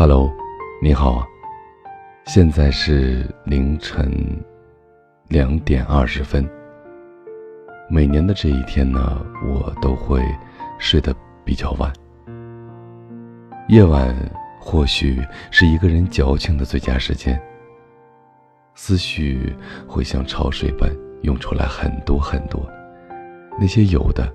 [0.00, 0.32] Hello，
[0.80, 1.26] 你好啊！
[2.24, 4.10] 现在是凌晨
[5.28, 6.48] 两点二十分。
[7.90, 10.22] 每年的这一天呢，我都会
[10.78, 11.14] 睡得
[11.44, 11.92] 比较晚。
[13.68, 14.16] 夜晚
[14.58, 17.38] 或许是一个人矫情的最佳时间，
[18.74, 19.54] 思绪
[19.86, 20.90] 会像潮水般
[21.24, 22.66] 涌出来很多很多，
[23.60, 24.32] 那些有的，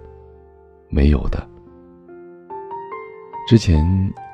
[0.89, 1.43] 没有的。
[3.47, 3.83] 之前。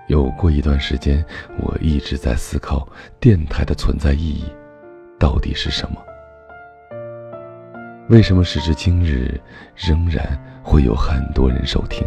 [0.08, 1.24] 有过一段时间，
[1.58, 2.88] 我一直在思考
[3.20, 4.44] 电台的存在意义
[5.18, 5.98] 到底是什么？
[8.10, 9.40] 为什么时至今日
[9.76, 12.06] 仍然会有很多人收听？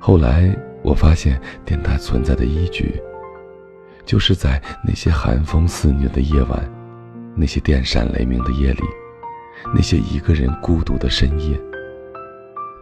[0.00, 3.00] 后来我发现，电台存在的依据，
[4.04, 6.68] 就是在那些寒风肆虐的夜晚，
[7.36, 8.82] 那些电闪雷鸣的夜里，
[9.72, 11.56] 那些一个人孤独的深夜，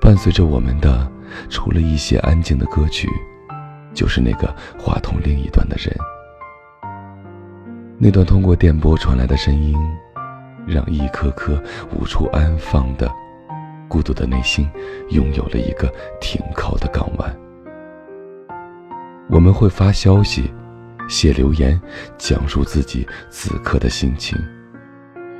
[0.00, 1.15] 伴随着我们的。
[1.48, 3.08] 除了一些安静的歌曲，
[3.94, 5.94] 就是那个话筒另一端的人。
[7.98, 9.74] 那段通过电波传来的声音，
[10.66, 11.62] 让一颗颗
[11.94, 13.10] 无处安放的
[13.88, 14.68] 孤独的内心，
[15.08, 17.36] 拥有了一个停靠的港湾。
[19.28, 20.52] 我们会发消息、
[21.08, 21.80] 写留言，
[22.18, 24.38] 讲述自己此刻的心情，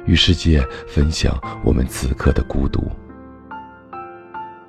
[0.06, 2.90] 与世界分享我们此刻的孤独。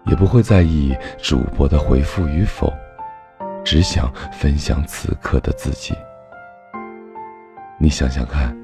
[0.08, 2.74] 也不会在意主播的回复与否，
[3.64, 5.94] 只想分享此刻的自己。
[7.80, 8.56] 你想想看，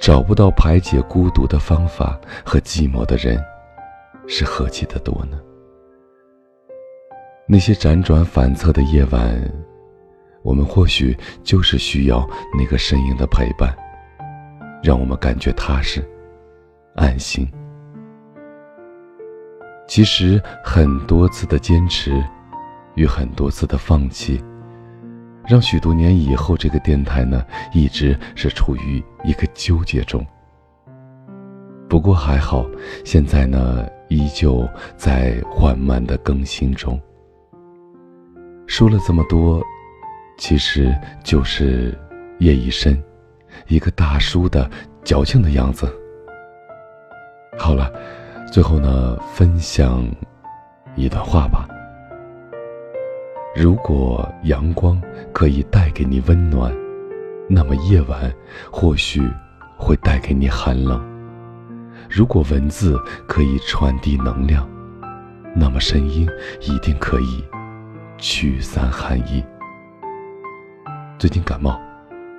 [0.00, 3.42] 找不到排解孤独的方法和寂寞的人，
[4.26, 5.38] 是何其的多呢？
[7.48, 9.38] 那些辗转反侧的夜晚，
[10.42, 12.26] 我们或许就是需要
[12.58, 13.76] 那个身影的陪伴，
[14.82, 16.02] 让我们感觉踏实、
[16.94, 17.46] 安心。
[19.86, 22.22] 其实很多次的坚持，
[22.96, 24.42] 与很多次的放弃，
[25.46, 30.26] 让许多年以后这个电台呢，一直是处于一个纠结中。
[31.88, 32.66] 不过还好，
[33.04, 37.00] 现在呢，依旧在缓慢的更新中。
[38.66, 39.62] 说了这么多，
[40.36, 40.92] 其实
[41.22, 41.96] 就是
[42.40, 43.00] 夜已深，
[43.68, 44.68] 一个大叔的
[45.04, 45.88] 矫情的样子。
[47.56, 47.90] 好了。
[48.50, 50.02] 最后呢，分享
[50.94, 51.68] 一段话吧。
[53.54, 55.00] 如果阳光
[55.32, 56.72] 可以带给你温暖，
[57.48, 58.32] 那么夜晚
[58.70, 59.22] 或许
[59.76, 60.98] 会带给你寒冷；
[62.08, 64.66] 如果文字可以传递能量，
[65.54, 66.28] 那么声音
[66.60, 67.44] 一定可以
[68.16, 69.44] 驱散寒意。
[71.18, 71.80] 最近感冒，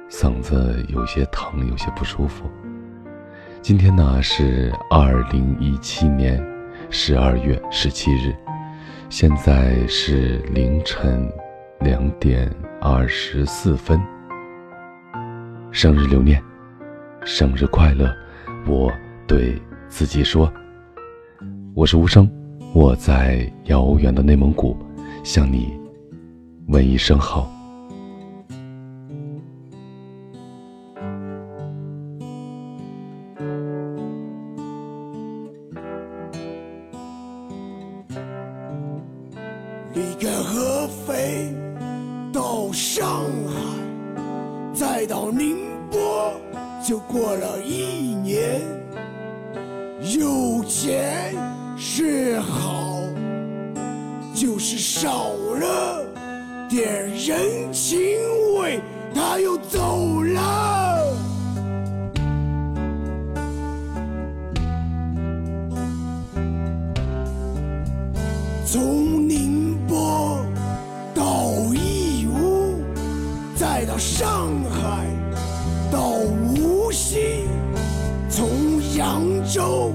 [0.09, 2.45] 嗓子有些疼，有些不舒服。
[3.67, 6.41] 今天呢是二零一七年
[6.89, 8.33] 十二月十七日，
[9.09, 11.29] 现在是凌晨
[11.81, 14.00] 两点二十四分。
[15.69, 16.41] 生日留念，
[17.25, 18.09] 生日快乐！
[18.66, 18.89] 我
[19.27, 20.50] 对自己说，
[21.75, 22.25] 我是无声，
[22.73, 24.77] 我在遥远的内蒙古
[25.25, 25.77] 向你
[26.69, 27.51] 问一声好。
[40.19, 41.53] 从合肥，
[42.33, 43.61] 到上海，
[44.73, 45.57] 再到宁
[45.91, 46.33] 波，
[46.83, 48.61] 就过了一年。
[50.19, 51.35] 有钱
[51.77, 53.00] 是好，
[54.33, 55.29] 就是少
[55.59, 56.03] 了
[56.67, 58.00] 点人情
[58.59, 58.79] 味，
[59.13, 59.97] 他又走
[73.77, 75.05] 再到上海，
[75.91, 77.47] 到无锡，
[78.27, 78.49] 从
[78.95, 79.91] 扬州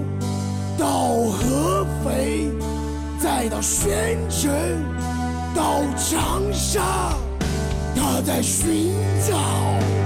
[0.79, 0.87] 到
[1.33, 2.49] 合肥，
[3.19, 4.53] 再到宣城，
[5.53, 7.13] 到长沙，
[7.97, 8.95] 他在寻
[9.29, 10.02] 找。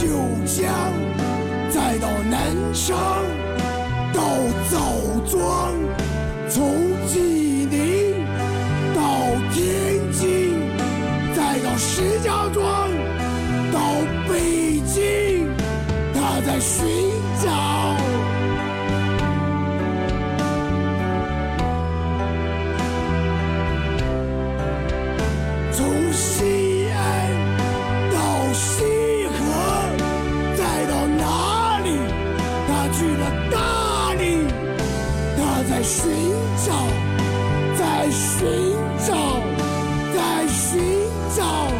[0.00, 0.06] 九
[0.46, 0.66] 江
[1.68, 2.96] 再到南昌
[4.14, 4.22] 到
[4.70, 4.78] 枣
[5.28, 5.74] 庄
[6.48, 6.72] 从
[7.06, 7.20] 济
[7.70, 8.24] 宁
[8.94, 9.02] 到
[9.52, 10.54] 天津
[11.34, 12.90] 再到石家庄
[13.70, 13.78] 到
[14.26, 15.46] 北京
[16.14, 16.88] 他在寻
[17.44, 17.94] 找
[25.70, 26.59] 从西
[38.20, 38.46] 寻
[38.98, 39.14] 找
[40.14, 40.78] 在寻
[41.34, 41.79] 找。